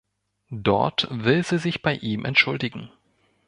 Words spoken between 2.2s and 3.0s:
entschuldigen.